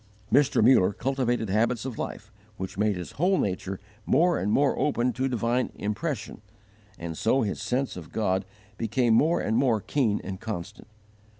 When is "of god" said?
7.95-8.43